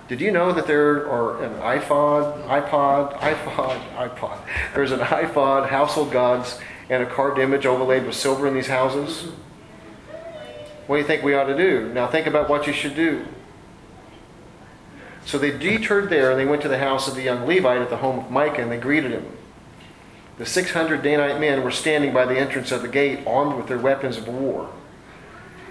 [0.08, 4.38] Did you know that there are an ephod, iPod, ephod, iPod?
[4.74, 9.32] There's an ephod, household gods, and a carved image overlaid with silver in these houses?
[10.88, 11.92] What do you think we ought to do?
[11.94, 13.26] Now think about what you should do.
[15.26, 17.90] So they deterred there and they went to the house of the young Levite at
[17.90, 19.26] the home of Micah and they greeted him.
[20.38, 23.78] The 600 Danite men were standing by the entrance of the gate, armed with their
[23.78, 24.70] weapons of war.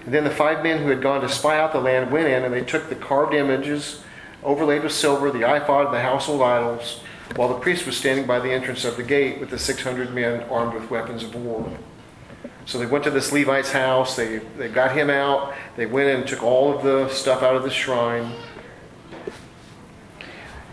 [0.05, 2.43] And then the five men who had gone to spy out the land went in
[2.43, 4.03] and they took the carved images
[4.41, 7.01] overlaid with silver, the ephod, and the household idols,
[7.35, 10.41] while the priest was standing by the entrance of the gate with the 600 men
[10.49, 11.69] armed with weapons of war.
[12.65, 16.27] So they went to this Levite's house, they, they got him out, they went and
[16.27, 18.31] took all of the stuff out of the shrine.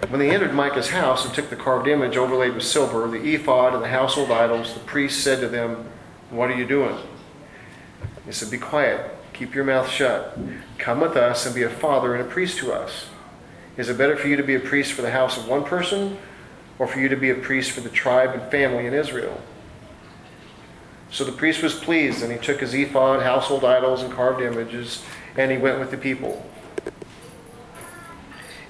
[0.09, 3.74] When they entered Micah's house and took the carved image overlaid with silver, the ephod,
[3.74, 5.88] and the household idols, the priest said to them,
[6.31, 6.96] What are you doing?
[8.24, 9.16] He said, Be quiet.
[9.33, 10.38] Keep your mouth shut.
[10.79, 13.07] Come with us and be a father and a priest to us.
[13.76, 16.18] Is it better for you to be a priest for the house of one person
[16.79, 19.40] or for you to be a priest for the tribe and family in Israel?
[21.11, 25.03] So the priest was pleased, and he took his ephod, household idols, and carved images,
[25.37, 26.49] and he went with the people.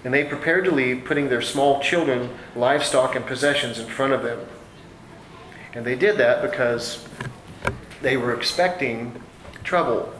[0.04, 4.22] And they prepared to leave, putting their small children, livestock, and possessions in front of
[4.22, 4.40] them.
[5.74, 7.06] And they did that because
[8.00, 9.22] they were expecting
[9.62, 10.12] trouble.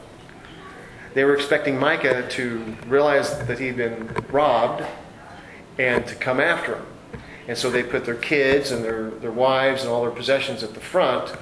[1.14, 4.84] They were expecting Micah to realize that he'd been robbed
[5.78, 6.86] and to come after him.
[7.48, 10.74] And so they put their kids and their, their wives and all their possessions at
[10.74, 11.32] the front,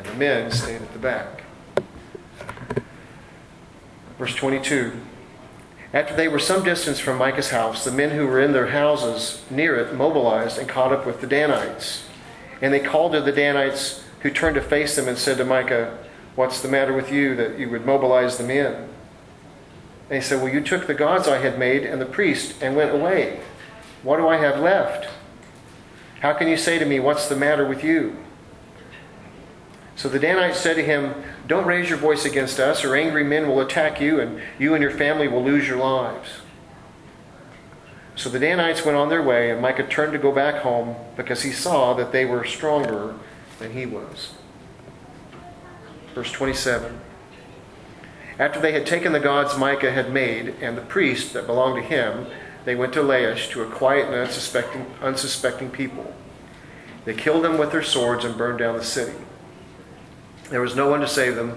[0.00, 1.42] and the men stayed at the back.
[4.18, 4.92] Verse 22
[5.92, 9.44] After they were some distance from Micah's house, the men who were in their houses
[9.50, 12.06] near it mobilized and caught up with the Danites.
[12.62, 15.98] And they called to the Danites, who turned to face them and said to Micah,
[16.34, 18.88] What's the matter with you that you would mobilize the men?
[20.08, 22.76] And he said, Well, you took the gods I had made and the priest and
[22.76, 23.40] went away.
[24.02, 25.08] What do I have left?
[26.20, 28.16] How can you say to me, What's the matter with you?
[30.00, 31.12] So the Danites said to him,
[31.46, 34.80] Don't raise your voice against us, or angry men will attack you, and you and
[34.80, 36.40] your family will lose your lives.
[38.16, 41.42] So the Danites went on their way, and Micah turned to go back home because
[41.42, 43.14] he saw that they were stronger
[43.58, 44.32] than he was.
[46.14, 46.98] Verse 27.
[48.38, 51.86] After they had taken the gods Micah had made and the priest that belonged to
[51.86, 52.26] him,
[52.64, 56.14] they went to Laish to a quiet and unsuspecting, unsuspecting people.
[57.04, 59.12] They killed them with their swords and burned down the city.
[60.50, 61.56] There was no one to save them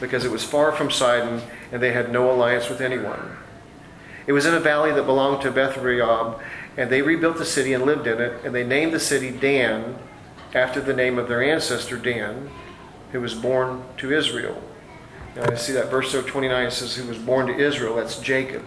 [0.00, 1.42] because it was far from Sidon
[1.72, 3.36] and they had no alliance with anyone.
[4.26, 6.40] It was in a valley that belonged to Beth Rehob,
[6.76, 9.96] and they rebuilt the city and lived in it, and they named the city Dan
[10.54, 12.50] after the name of their ancestor Dan,
[13.12, 14.62] who was born to Israel.
[15.36, 17.96] Now, I see that verse 29 says he was born to Israel.
[17.96, 18.64] That's Jacob.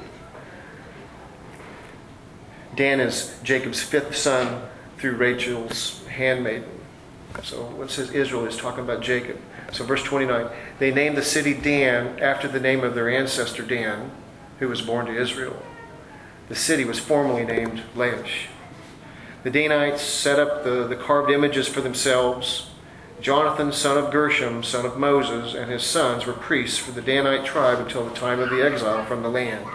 [2.76, 4.62] Dan is Jacob's fifth son
[4.98, 6.77] through Rachel's handmaiden.
[7.44, 9.40] So when it says Israel, it's talking about Jacob.
[9.72, 14.12] So verse 29, they named the city Dan after the name of their ancestor Dan,
[14.60, 15.62] who was born to Israel.
[16.50, 18.48] The city was formerly named Laish.
[19.44, 22.70] The Danites set up the, the carved images for themselves.
[23.22, 27.46] Jonathan, son of Gershom, son of Moses, and his sons were priests for the Danite
[27.46, 29.66] tribe until the time of the exile from the land.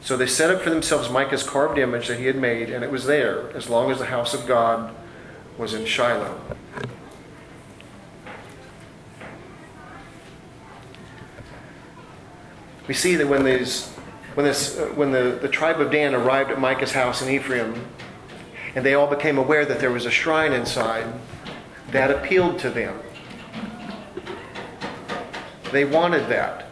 [0.00, 2.90] So they set up for themselves Micah's carved image that he had made, and it
[2.90, 4.94] was there as long as the house of God
[5.58, 6.40] was in Shiloh.
[12.86, 13.88] We see that when, these,
[14.34, 17.86] when, this, uh, when the, the tribe of Dan arrived at Micah's house in Ephraim,
[18.74, 21.06] and they all became aware that there was a shrine inside,
[21.92, 22.98] that appealed to them.
[25.72, 26.66] They wanted that.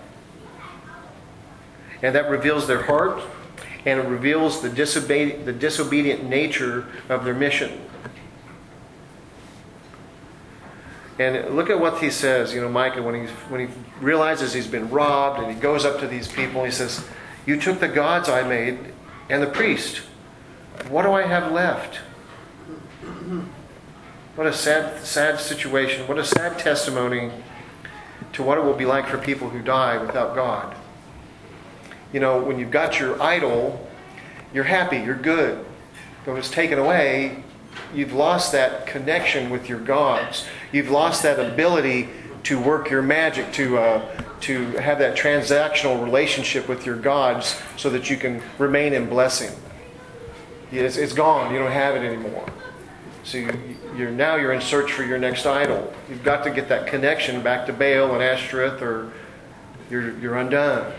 [2.02, 3.22] And that reveals their heart
[3.84, 7.87] and it reveals the, disobe- the disobedient nature of their mission.
[11.18, 14.68] And look at what he says, you know, Micah, when he, when he realizes he's
[14.68, 17.04] been robbed and he goes up to these people, he says,
[17.44, 18.78] You took the gods I made
[19.28, 20.02] and the priest.
[20.88, 21.96] What do I have left?
[24.36, 26.06] What a sad, sad situation.
[26.06, 27.32] What a sad testimony
[28.34, 30.76] to what it will be like for people who die without God.
[32.12, 33.88] You know, when you've got your idol,
[34.54, 35.64] you're happy, you're good.
[36.24, 37.42] But when it's taken away,
[37.92, 40.46] you've lost that connection with your gods.
[40.72, 42.08] You've lost that ability
[42.44, 47.90] to work your magic, to, uh, to have that transactional relationship with your gods so
[47.90, 49.50] that you can remain in blessing.
[50.70, 51.52] It's, it's gone.
[51.52, 52.46] You don't have it anymore.
[53.24, 55.92] So you, you're now you're in search for your next idol.
[56.08, 59.12] You've got to get that connection back to Baal and Ashtoreth, or
[59.90, 60.92] you're, you're undone.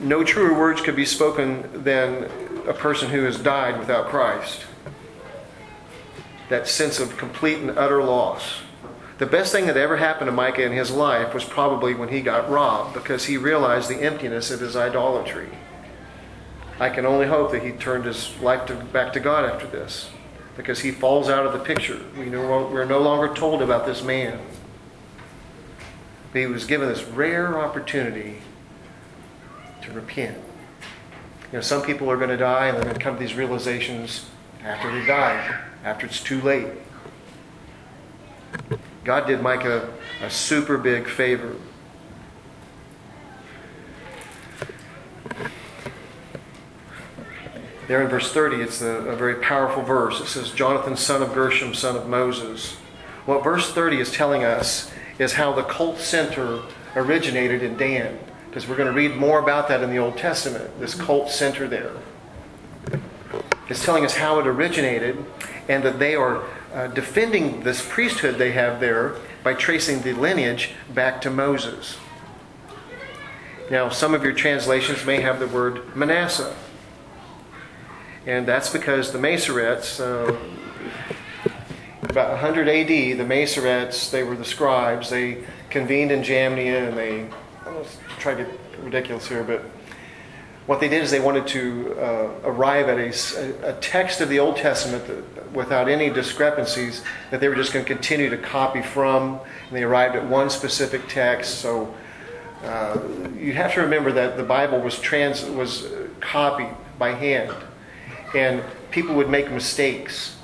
[0.00, 2.24] No truer words could be spoken than
[2.68, 4.64] a person who has died without Christ.
[6.48, 8.60] That sense of complete and utter loss.
[9.18, 12.20] The best thing that ever happened to Micah in his life was probably when he
[12.20, 15.48] got robbed because he realized the emptiness of his idolatry.
[16.78, 20.10] I can only hope that he turned his life to, back to God after this
[20.56, 22.00] because he falls out of the picture.
[22.16, 24.40] We know, we're no longer told about this man.
[26.32, 28.38] But he was given this rare opportunity
[29.82, 30.36] to repent.
[31.50, 33.34] You know, some people are going to die and they're going to come to these
[33.34, 34.26] realizations
[34.62, 36.68] after they die, after it's too late.
[39.04, 41.56] God did Micah a super big favor.
[47.86, 50.20] There in verse 30, it's a, a, very powerful verse.
[50.20, 52.74] It says, Jonathan, son of Gershom, son of Moses.
[53.24, 56.60] What verse 30 is telling us is how the cult center
[56.94, 58.18] originated in Dan.
[58.48, 61.66] Because we're going to read more about that in the Old Testament, this cult center
[61.66, 61.92] there.
[63.70, 65.24] It's telling us how it originated
[65.68, 70.70] and that they are uh, defending this priesthood they have there by tracing the lineage
[70.94, 71.98] back to Moses.
[73.70, 76.54] Now, some of your translations may have the word Manasseh.
[78.26, 80.36] And that's because the Masoretes, uh,
[82.02, 85.10] about 100 AD, the Masoretes, they were the scribes.
[85.10, 87.20] They convened in Jamnia and they,
[87.66, 89.62] I'm going to try to get ridiculous here, but
[90.68, 94.38] what they did is they wanted to uh, arrive at a, a, text of the
[94.38, 98.82] Old Testament that, without any discrepancies that they were just going to continue to copy
[98.82, 99.40] from.
[99.68, 101.60] And they arrived at one specific text.
[101.60, 101.94] So
[102.64, 102.98] uh,
[103.34, 105.88] you have to remember that the Bible was trans was
[106.20, 107.54] copied by hand
[108.34, 110.36] and people would make mistakes.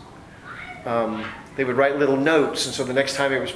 [0.86, 3.52] Um, they would write little notes, and so the next time it was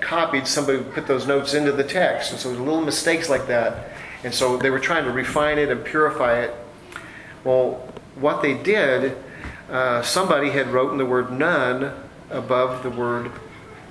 [0.00, 2.32] copied, somebody would put those notes into the text.
[2.32, 3.93] And so little mistakes like that.
[4.24, 6.54] And so they were trying to refine it and purify it.
[7.44, 9.16] Well, what they did,
[9.70, 11.92] uh, somebody had written the word nun
[12.30, 13.30] above the word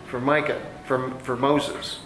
[0.07, 1.99] for Micah, for, for Moses.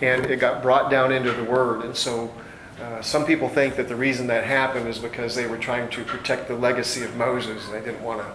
[0.00, 1.84] And it got brought down into the word.
[1.84, 2.32] And so
[2.80, 6.04] uh, some people think that the reason that happened is because they were trying to
[6.04, 7.66] protect the legacy of Moses.
[7.68, 8.32] They didn't want to.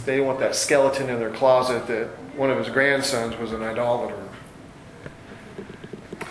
[0.00, 3.62] They didn't want that skeleton in their closet that one of his grandsons was an
[3.62, 4.27] idolater.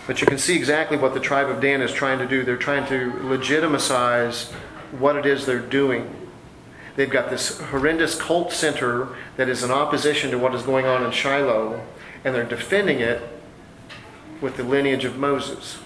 [0.08, 2.42] But you can see exactly what the tribe of Dan is trying to do.
[2.42, 4.50] They're trying to legitimize
[4.98, 6.28] what it is they're doing.
[6.96, 11.04] They've got this horrendous cult center that is in opposition to what is going on
[11.04, 11.84] in Shiloh,
[12.24, 13.20] and they're defending it
[14.40, 15.78] with the lineage of Moses.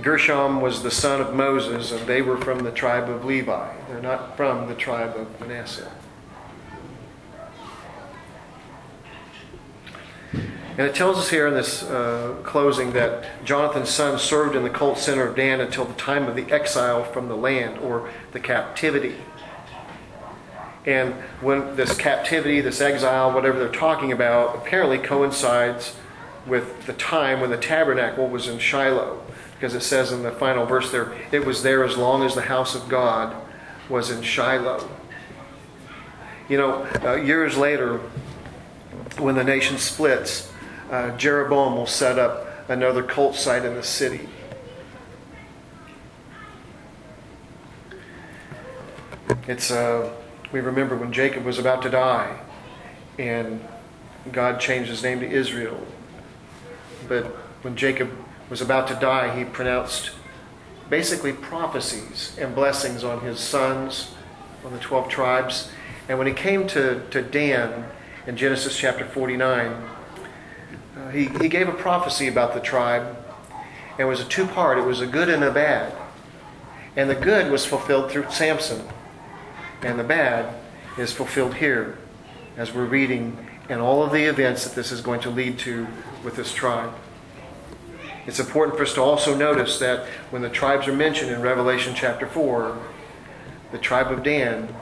[0.00, 3.74] Gershom was the son of Moses, and they were from the tribe of Levi.
[3.88, 5.92] They're not from the tribe of Manasseh.
[10.76, 14.70] And it tells us here in this uh, closing that Jonathan's son served in the
[14.70, 18.40] cult center of Dan until the time of the exile from the land or the
[18.40, 19.14] captivity.
[20.84, 25.94] And when this captivity, this exile, whatever they're talking about, apparently coincides
[26.44, 29.22] with the time when the tabernacle was in Shiloh.
[29.54, 32.42] Because it says in the final verse there, it was there as long as the
[32.42, 33.34] house of God
[33.88, 34.90] was in Shiloh.
[36.48, 37.98] You know, uh, years later,
[39.18, 40.52] when the nation splits,
[40.90, 44.28] uh, Jeroboam will set up another cult site in the city.
[49.46, 50.10] It's, uh,
[50.52, 52.38] we remember when Jacob was about to die
[53.18, 53.60] and
[54.32, 55.78] God changed his name to Israel.
[57.08, 57.26] But
[57.62, 58.10] when Jacob
[58.48, 60.12] was about to die, he pronounced
[60.88, 64.14] basically prophecies and blessings on his sons,
[64.64, 65.70] on the 12 tribes.
[66.08, 67.86] And when he came to, to Dan
[68.26, 69.88] in Genesis chapter 49,
[71.10, 73.16] he, he gave a prophecy about the tribe.
[73.92, 75.92] And it was a two part, it was a good and a bad.
[76.96, 78.86] And the good was fulfilled through Samson,
[79.82, 80.54] and the bad
[80.96, 81.98] is fulfilled here
[82.56, 83.36] as we're reading
[83.68, 85.86] and all of the events that this is going to lead to
[86.22, 86.92] with this tribe.
[88.26, 91.94] It's important for us to also notice that when the tribes are mentioned in Revelation
[91.94, 92.78] chapter 4,
[93.72, 94.74] the tribe of Dan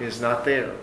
[0.00, 0.74] is not there.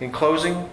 [0.00, 0.68] In closing,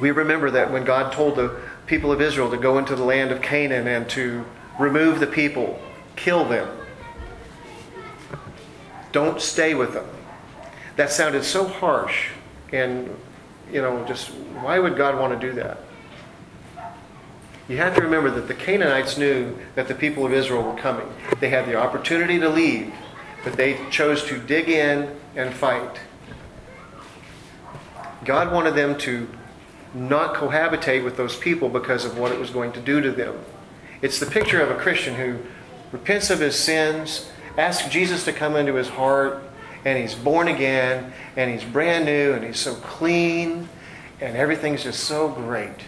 [0.00, 3.30] we remember that when God told the people of Israel to go into the land
[3.30, 4.44] of Canaan and to
[4.78, 5.80] remove the people,
[6.16, 6.68] kill them,
[9.12, 10.06] don't stay with them.
[10.96, 12.28] That sounded so harsh
[12.72, 13.08] and,
[13.72, 14.28] you know, just
[14.60, 15.78] why would God want to do that?
[17.68, 21.06] You have to remember that the Canaanites knew that the people of Israel were coming.
[21.38, 22.92] They had the opportunity to leave,
[23.44, 26.00] but they chose to dig in and fight.
[28.24, 29.28] God wanted them to
[29.94, 33.34] not cohabitate with those people because of what it was going to do to them.
[34.02, 35.38] It's the picture of a Christian who
[35.92, 39.42] repents of his sins, asks Jesus to come into his heart,
[39.84, 43.68] and he's born again, and he's brand new, and he's so clean,
[44.20, 45.84] and everything's just so great.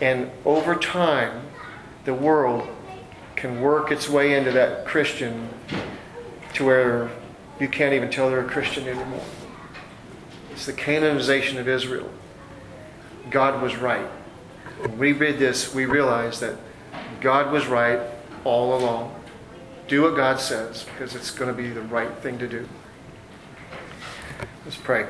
[0.00, 1.42] And over time,
[2.04, 2.68] the world
[3.36, 5.48] can work its way into that Christian
[6.54, 7.10] to where
[7.58, 9.24] you can't even tell they're a Christian anymore.
[10.62, 12.08] It's the Canaanization of Israel.
[13.32, 14.06] God was right.
[14.78, 16.54] When we read this, we realize that
[17.20, 17.98] God was right
[18.44, 19.12] all along.
[19.88, 22.68] Do what God says because it's going to be the right thing to do.
[24.64, 25.08] Let's pray.